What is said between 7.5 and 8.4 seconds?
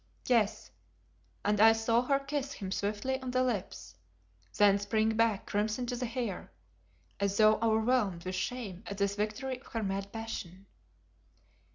overwhelmed with